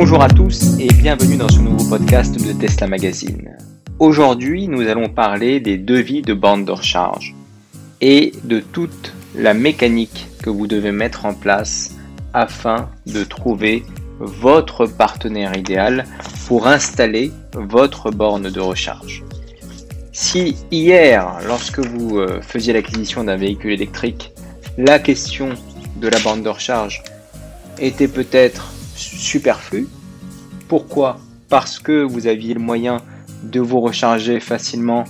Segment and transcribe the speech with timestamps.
[0.00, 3.56] Bonjour à tous et bienvenue dans ce nouveau podcast de Tesla Magazine.
[3.98, 7.34] Aujourd'hui, nous allons parler des devis de bande de recharge
[8.00, 11.96] et de toute la mécanique que vous devez mettre en place
[12.32, 13.82] afin de trouver
[14.20, 16.04] votre partenaire idéal
[16.46, 19.24] pour installer votre borne de recharge.
[20.12, 24.30] Si hier, lorsque vous euh, faisiez l'acquisition d'un véhicule électrique,
[24.76, 25.48] la question
[25.96, 27.02] de la borne de recharge
[27.80, 29.88] était peut-être superflue,
[30.68, 31.18] pourquoi?
[31.48, 32.98] Parce que vous aviez le moyen
[33.42, 35.04] de vous recharger facilement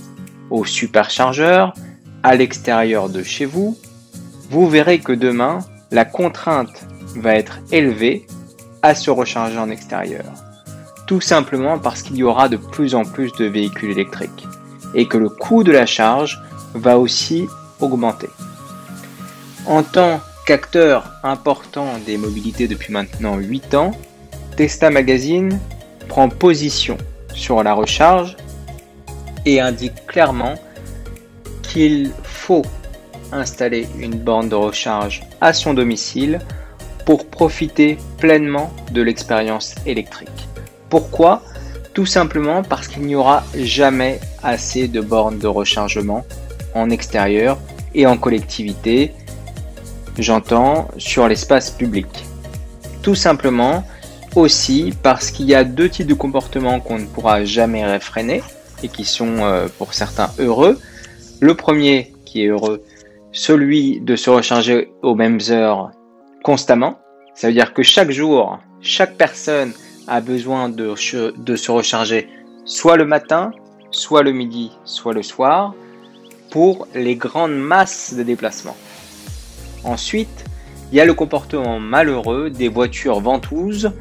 [0.49, 1.73] au superchargeur,
[2.23, 3.77] à l'extérieur de chez vous,
[4.49, 5.59] vous verrez que demain,
[5.91, 8.25] la contrainte va être élevée
[8.81, 10.25] à se recharger en extérieur.
[11.07, 14.47] Tout simplement parce qu'il y aura de plus en plus de véhicules électriques
[14.95, 16.41] et que le coût de la charge
[16.73, 17.47] va aussi
[17.79, 18.29] augmenter.
[19.65, 23.91] En tant qu'acteur important des mobilités depuis maintenant 8 ans,
[24.59, 25.57] Tesla Magazine
[26.09, 26.97] prend position
[27.33, 28.35] sur la recharge
[29.45, 30.55] et indique clairement
[31.63, 32.63] qu'il faut
[33.31, 36.39] installer une borne de recharge à son domicile
[37.05, 40.49] pour profiter pleinement de l'expérience électrique.
[40.89, 41.41] Pourquoi?
[41.93, 46.25] Tout simplement parce qu'il n'y aura jamais assez de bornes de rechargement
[46.75, 47.57] en extérieur
[47.95, 49.13] et en collectivité,
[50.17, 52.25] j'entends, sur l'espace public.
[53.01, 53.85] Tout simplement
[54.35, 58.43] aussi parce qu'il y a deux types de comportements qu'on ne pourra jamais réfréner
[58.83, 60.79] et qui sont euh, pour certains heureux.
[61.39, 62.83] Le premier qui est heureux,
[63.31, 65.91] celui de se recharger aux mêmes heures
[66.43, 66.99] constamment.
[67.35, 69.73] Ça veut dire que chaque jour, chaque personne
[70.07, 70.93] a besoin de,
[71.37, 72.27] de se recharger
[72.65, 73.51] soit le matin,
[73.91, 75.73] soit le midi, soit le soir,
[76.51, 78.77] pour les grandes masses de déplacements.
[79.83, 80.45] Ensuite,
[80.91, 83.91] il y a le comportement malheureux des voitures ventouses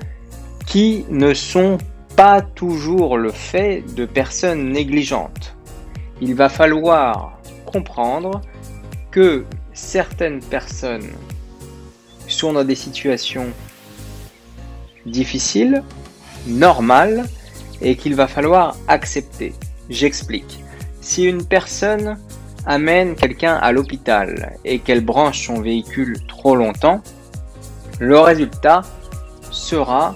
[0.68, 1.78] qui ne sont
[2.14, 5.56] pas toujours le fait de personnes négligentes.
[6.20, 8.42] Il va falloir comprendre
[9.10, 11.08] que certaines personnes
[12.26, 13.46] sont dans des situations
[15.06, 15.82] difficiles,
[16.46, 17.24] normales,
[17.80, 19.54] et qu'il va falloir accepter.
[19.88, 20.62] J'explique.
[21.00, 22.18] Si une personne
[22.66, 27.00] amène quelqu'un à l'hôpital et qu'elle branche son véhicule trop longtemps,
[28.00, 28.82] le résultat
[29.50, 30.14] sera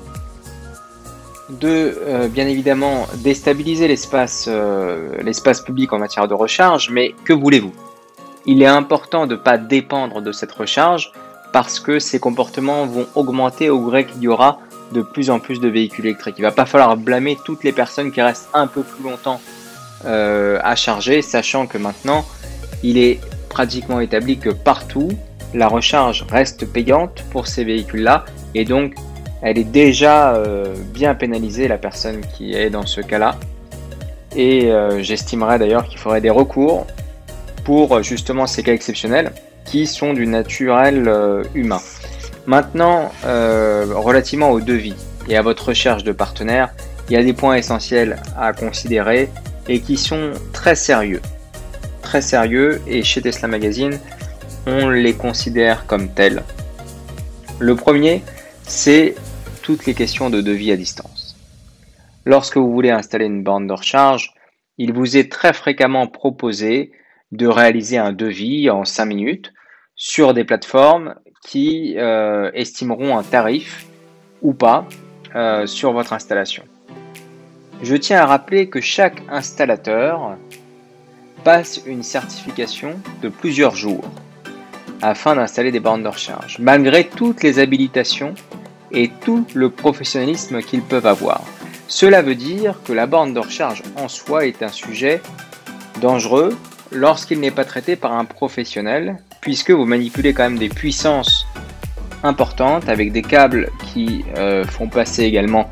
[1.61, 7.33] de euh, bien évidemment déstabiliser l'espace euh, l'espace public en matière de recharge, mais que
[7.33, 7.73] voulez-vous?
[8.47, 11.13] Il est important de ne pas dépendre de cette recharge
[11.53, 14.59] parce que ces comportements vont augmenter au gré qu'il y aura
[14.93, 16.37] de plus en plus de véhicules électriques.
[16.39, 19.41] Il va pas falloir blâmer toutes les personnes qui restent un peu plus longtemps
[20.05, 22.25] euh, à charger, sachant que maintenant
[22.83, 25.11] il est pratiquement établi que partout
[25.55, 28.25] la recharge reste payante pour ces véhicules-là
[28.55, 28.95] et donc
[29.43, 33.37] elle est déjà euh, bien pénalisée, la personne qui est dans ce cas-là.
[34.37, 36.87] Et euh, j'estimerais d'ailleurs qu'il faudrait des recours
[37.65, 39.33] pour justement ces cas exceptionnels
[39.65, 41.81] qui sont du naturel euh, humain.
[42.47, 44.97] Maintenant, relativement au devis
[45.29, 46.75] et à votre recherche de partenaires,
[47.09, 49.29] il y a des points essentiels à considérer
[49.69, 51.23] et qui sont très sérieux.
[52.01, 53.97] Très sérieux et chez Tesla Magazine,
[54.67, 56.43] on les considère comme tels.
[57.61, 58.25] Le premier,
[58.67, 59.15] c'est
[59.63, 61.37] toutes les questions de devis à distance.
[62.25, 64.35] Lorsque vous voulez installer une bande de recharge,
[64.79, 66.93] il vous est très fréquemment proposé
[67.31, 69.53] de réaliser un devis en 5 minutes
[69.97, 71.15] sur des plateformes
[71.45, 73.87] qui euh, estimeront un tarif
[74.43, 74.87] ou pas
[75.35, 76.65] euh, sur votre installation.
[77.83, 80.37] Je tiens à rappeler que chaque installateur
[81.43, 84.05] passe une certification de plusieurs jours
[85.01, 88.35] afin d'installer des bornes de recharge, malgré toutes les habilitations
[88.93, 91.43] et tout le professionnalisme qu'ils peuvent avoir.
[91.89, 95.21] Cela veut dire que la borne de recharge en soi est un sujet
[96.01, 96.57] dangereux
[96.91, 101.47] lorsqu'il n'est pas traité par un professionnel, puisque vous manipulez quand même des puissances
[102.23, 105.71] importantes avec des câbles qui euh, font passer également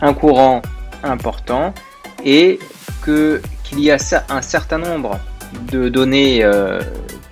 [0.00, 0.62] un courant
[1.02, 1.74] important
[2.24, 2.58] et
[3.02, 3.98] que qu'il y a
[4.30, 5.18] un certain nombre
[5.70, 6.80] de données euh,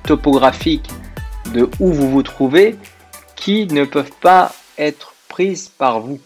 [0.04, 0.90] topographiques
[1.54, 2.76] de où vous vous trouvez
[3.34, 5.14] qui ne peuvent pas être
[5.78, 6.18] par vous.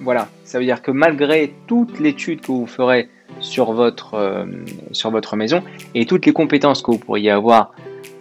[0.00, 3.08] Voilà, ça veut dire que malgré toute l'étude que vous ferez
[3.40, 4.44] sur votre, euh,
[4.92, 5.62] sur votre maison
[5.94, 7.72] et toutes les compétences que vous pourriez avoir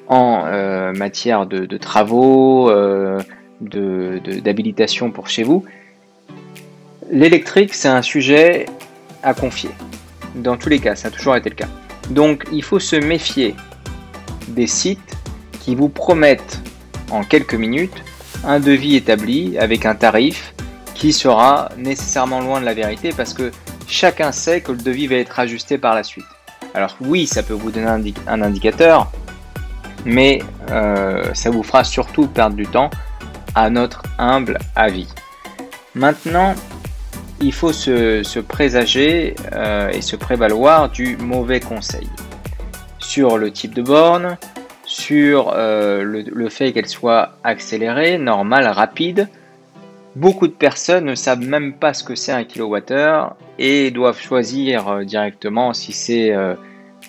[0.08, 3.20] en euh, matière de, travaux, euh,
[3.62, 5.64] d'habilitation pour chez vous,
[7.10, 8.66] l'électrique c'est un sujet
[9.24, 9.72] à confier.
[10.36, 11.70] Dans tous les cas, ça a toujours été le cas.
[12.10, 13.56] Donc il faut se méfier
[14.50, 15.18] des sites
[15.60, 16.60] qui vous promettent
[17.12, 18.04] en quelques minutes
[18.44, 20.54] un devis établi avec un tarif
[20.94, 23.52] qui sera nécessairement loin de la vérité parce que
[23.88, 26.26] chacun sait que le devis va être ajusté par la suite.
[26.74, 29.12] Alors oui, ça peut vous donner un, indicateur,
[30.06, 32.90] mais euh, ça vous fera surtout perdre du temps
[33.56, 35.08] à notre humble avis.
[35.96, 36.56] Maintenant,
[37.42, 42.08] il faut se, présager euh, et se prévaloir du mauvais conseil
[43.00, 44.38] sur le type de borne,
[44.92, 49.30] sur euh, le, fait qu'elle soit accélérée, normale, rapide.
[50.18, 54.90] Beaucoup de personnes ne savent même pas ce que c'est un kilowattheure et doivent choisir
[54.90, 56.34] euh, directement si c'est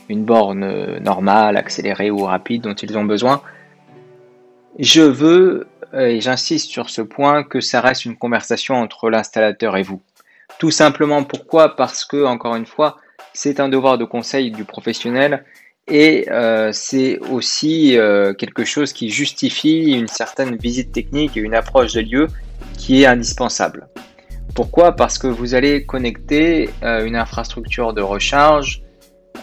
[0.08, 3.42] une borne normale, accélérée ou rapide dont ils ont besoin.
[4.78, 9.82] Je veux, et j'insiste sur ce point, que ça reste une conversation entre l'installateur et
[9.82, 10.00] vous.
[10.58, 11.74] Tout simplement pourquoi?
[11.74, 12.98] Parce que, encore une fois,
[13.32, 15.44] c'est un devoir de conseil du professionnel
[15.88, 21.54] et euh, c'est aussi euh, quelque chose qui justifie une certaine visite technique et une
[21.54, 22.28] approche de lieu
[22.78, 23.88] qui est indispensable.
[24.54, 24.92] Pourquoi?
[24.92, 28.82] Parce que vous allez connecter euh, une infrastructure de recharge,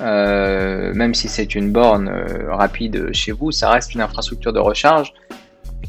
[0.01, 2.09] même si c'est une borne
[2.47, 5.11] rapide chez vous, ça reste une infrastructure de recharge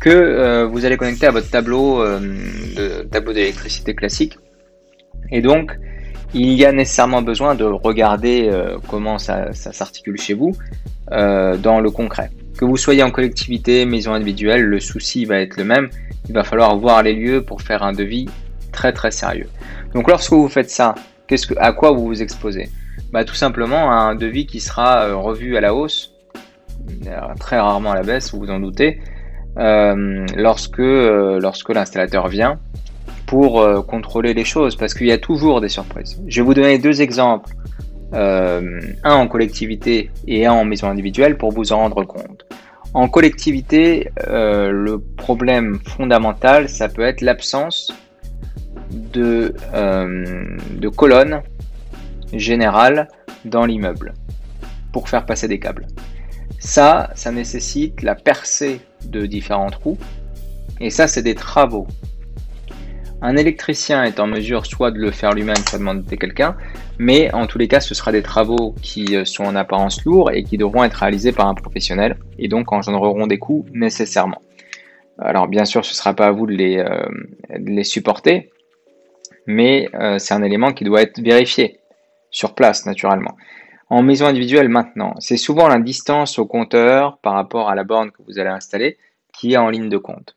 [0.01, 4.37] que vous allez connecter à votre tableau de tableau d'électricité classique
[5.31, 5.77] et donc,
[6.35, 10.53] il y a nécessairement besoin de regarder euh, comment ça, s'articule chez vous
[11.13, 12.31] euh, dans le concret.
[12.57, 15.89] Que vous soyez en collectivité, maison individuelle, le souci va être le même.
[16.29, 18.29] Il va falloir voir les lieux pour faire un devis
[18.71, 19.49] très très sérieux.
[19.95, 20.95] Donc lorsque vous faites ça,
[21.27, 22.69] qu'est-ce que, à quoi vous vous exposez?
[23.13, 26.13] Bah, Tout simplement à un devis qui sera euh, revu à la hausse,
[27.41, 29.01] très rarement à la baisse, vous vous en doutez,
[29.57, 32.59] lorsque, lorsque l'installateur vient
[33.31, 36.21] pour euh, contrôler les choses parce qu'il y a toujours des surprises.
[36.27, 37.55] Je vais vous donner deux exemples,
[38.13, 42.45] euh, un en collectivité et un en maison individuelle pour vous en rendre compte.
[42.93, 47.95] En collectivité, euh, le problème fondamental, ça peut être l'absence
[48.91, 49.55] de,
[50.73, 51.43] de colonnes
[52.33, 53.07] générales
[53.45, 54.15] dans l'immeuble
[54.93, 55.87] pour faire passer des câbles.
[56.59, 59.99] Ça, ça nécessite la percée de différents trous.
[60.81, 61.87] Et ça, c'est des travaux.
[63.23, 66.57] Un électricien est en mesure soit de le faire lui-même, soit de demander quelqu'un,
[66.99, 70.31] mais en tous les cas, ce sera des travaux qui euh, sont en apparence lourds
[70.31, 74.41] et qui devront être réalisés par un professionnel et donc engendreront des coûts nécessairement.
[75.19, 78.51] Alors bien sûr, ce ne sera pas à vous de les, euh, supporter,
[79.47, 81.79] mais euh, c'est un élément qui doit être vérifié
[82.31, 83.37] sur place naturellement.
[83.91, 88.13] En maison individuelle maintenant, c'est souvent la distance au compteur par rapport à la borne
[88.13, 88.97] que vous allez installer
[89.35, 90.37] qui est en ligne de compte.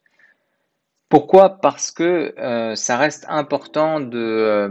[1.13, 1.59] Pourquoi?
[1.61, 4.69] Parce que euh, ça reste important de, euh,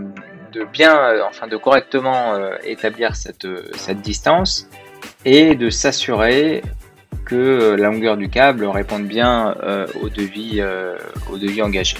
[0.72, 2.34] bien, euh, enfin de correctement
[2.64, 3.46] établir cette,
[4.02, 4.68] distance
[5.24, 6.64] et de s'assurer
[7.24, 9.54] que la longueur du câble réponde bien
[10.02, 10.60] au, devis,
[11.30, 11.96] au devis engagé.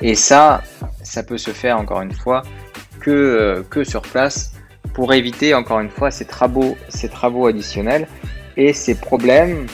[0.00, 0.62] Et ça,
[1.02, 2.42] ça peut se faire encore une fois
[3.00, 4.52] que, sur place
[4.94, 8.06] pour éviter encore une fois ces travaux, ces travaux additionnels
[8.56, 9.66] et ces problèmes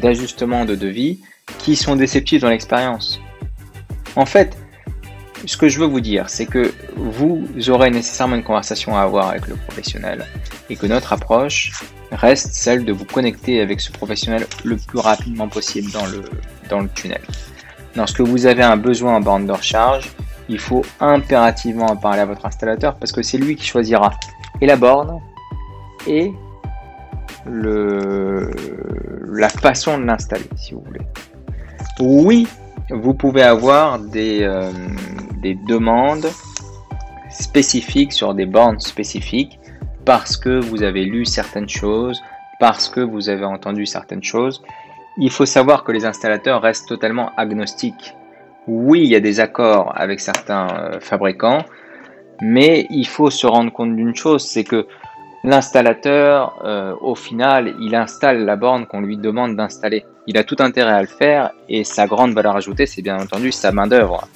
[0.00, 1.20] d'ajustement de devis
[1.58, 3.20] qui sont déceptifs dans l'expérience.
[4.16, 4.56] En fait,
[5.46, 9.30] ce que je veux vous dire, c'est que vous aurez nécessairement une conversation à avoir
[9.30, 10.26] avec le professionnel
[10.70, 11.72] et que notre approche
[12.12, 16.22] reste celle de vous connecter avec ce professionnel le plus rapidement possible dans le,
[16.94, 17.20] tunnel.
[17.96, 20.10] Lorsque vous avez un besoin en borne de recharge,
[20.48, 24.10] il faut impérativement en parler à votre installateur parce que c'est lui qui choisira
[24.60, 25.20] et la borne
[26.06, 26.32] et
[27.46, 31.00] la façon de l'installer, si vous voulez.
[32.00, 32.46] Oui,
[32.92, 34.70] vous pouvez avoir des, euh,
[35.40, 36.28] des demandes
[37.30, 39.58] spécifiques sur des bornes spécifiques
[40.04, 42.20] parce que vous avez lu certaines choses,
[42.60, 44.62] parce que vous avez entendu certaines choses.
[45.18, 48.14] Il faut savoir que les installateurs restent totalement agnostiques.
[48.66, 51.64] Oui, il y a des accords avec certains euh, fabricants,
[52.40, 54.86] mais il faut se rendre compte d'une chose, c'est que
[55.44, 60.04] L'installateur, euh, au final, il installe la borne qu'on lui demande d'installer.
[60.28, 63.50] Il a tout intérêt à le faire et sa grande valeur ajoutée, c'est bien entendu
[63.50, 64.28] sa main-d'œuvre.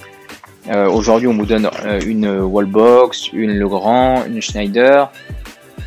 [0.68, 5.12] Euh, aujourd'hui, on vous donne euh, une Wallbox, une Legrand, une Schneider.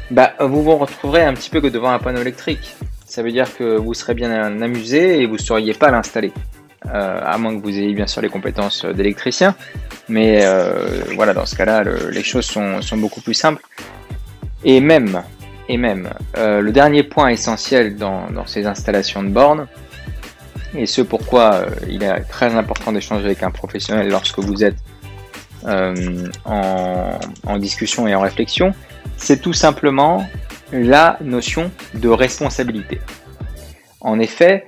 [0.09, 2.77] Bah, vous vous retrouverez un petit peu que devant un panneau électrique.
[3.05, 6.31] Ça veut dire que vous serez bien amusé et vous ne sauriez pas l'installer.
[6.88, 9.55] à moins que vous ayez bien sûr les compétences d'électricien.
[10.07, 10.45] Mais
[11.15, 13.63] voilà, dans ce cas-là, les choses sont, sont beaucoup plus simples.
[14.63, 15.24] Et même,
[16.38, 19.68] euh, le dernier point essentiel dans, ces installations de bornes,
[20.75, 24.78] et ce pourquoi euh, il est très important d'échanger avec un professionnel lorsque vous êtes
[25.66, 28.74] euh, en, discussion et en réflexion,
[29.18, 30.25] c'est tout simplement
[30.72, 33.00] la notion de responsabilité.
[34.01, 34.66] En effet,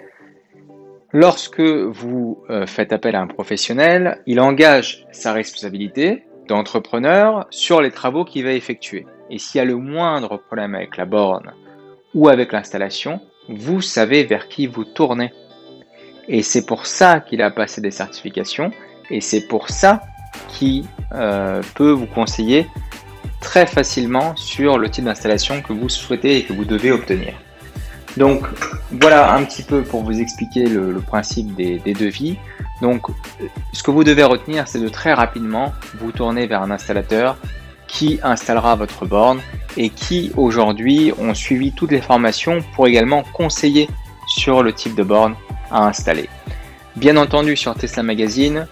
[1.14, 8.24] Lorsque vous faites appel à un professionnel, il engage sa responsabilité d'entrepreneur sur les travaux
[8.24, 9.06] qu'il va effectuer.
[9.32, 11.54] Et s'il y a le moindre problème avec la borne
[12.14, 15.32] ou avec l'installation, vous savez vers qui vous tournez.
[16.28, 18.72] Et c'est pour ça qu'il a passé des certifications
[19.10, 20.02] et c'est pour ça
[20.50, 20.84] qu'il
[21.14, 22.68] euh, peut vous conseiller
[23.40, 27.34] très facilement sur le type d'installation que vous souhaitez et que vous devez obtenir.
[28.18, 28.46] Donc
[28.92, 32.38] voilà un petit peu pour vous expliquer le, principe des, devis.
[32.82, 33.08] Donc
[33.72, 37.38] ce que vous devez retenir, c'est de très rapidement vous tourner vers un installateur
[37.92, 39.42] qui installera votre borne
[39.76, 43.90] et qui aujourd'hui ont suivi toutes les formations pour également conseiller
[44.28, 45.36] sur le type de borne
[45.70, 46.30] à installer.
[46.96, 48.68] Bien entendu sur Tesla Magazine,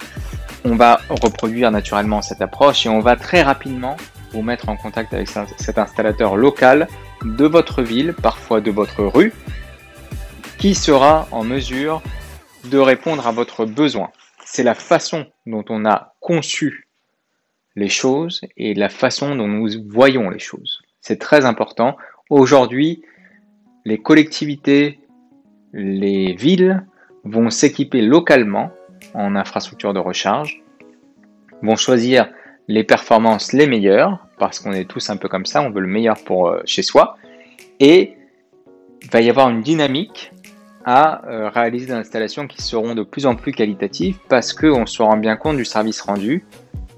[0.64, 3.98] on va reproduire naturellement cette approche et on va très rapidement
[4.32, 6.88] vous mettre en contact avec cet installateur local
[7.24, 9.34] de votre ville, parfois de votre rue,
[10.58, 12.02] qui sera en mesure
[12.66, 14.12] de répondre à votre besoin.
[14.46, 16.88] C'est la façon dont on a conçu
[17.76, 20.82] les choses et la façon dont nous voyons les choses.
[21.02, 21.98] C'est très important.
[22.30, 23.04] Aujourd'hui,
[23.86, 25.00] les collectivités,
[25.74, 26.86] les villes
[27.24, 28.72] vont s'équiper localement
[29.14, 30.62] en infrastructure de recharge,
[31.62, 32.30] vont choisir
[32.68, 35.88] les performances les meilleures, parce qu'on est tous un peu comme ça, on veut le
[35.88, 37.18] meilleur pour euh, chez soi,
[37.80, 38.16] et
[39.02, 40.32] il va y avoir une dynamique
[40.86, 45.02] à euh, réaliser des installations qui seront de plus en plus qualitatives parce qu'on se
[45.02, 46.46] rend bien compte du service rendu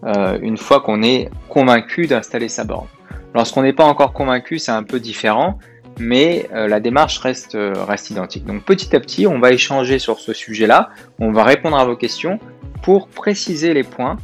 [0.04, 2.88] euh, une fois qu'on est convaincu d'installer sa borne.
[3.34, 5.58] Lorsqu'on n'est pas encore convaincu, c'est un peu différent,
[6.00, 8.46] mais la démarche reste, reste identique.
[8.46, 10.90] Donc petit à petit, on va échanger sur ce sujet-là,
[11.20, 12.40] on va répondre à vos questions
[12.82, 14.18] pour préciser les points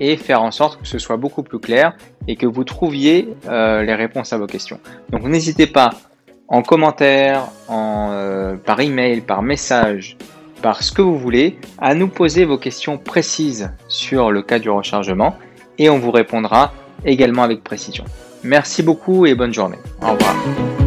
[0.00, 1.94] et faire en sorte que ce soit beaucoup plus clair
[2.28, 4.80] et que vous trouviez euh, les réponses à vos questions.
[5.10, 5.90] Donc n'hésitez pas
[6.48, 10.16] en commentaire, en, euh, par email, par message,
[10.62, 14.70] par ce que vous voulez, à nous poser vos questions précises sur le cas du
[14.70, 15.36] rechargement
[15.78, 16.72] et on vous répondra
[17.04, 18.04] également avec précision.
[18.42, 19.78] Merci beaucoup et bonne journée.
[20.00, 20.81] Au revoir.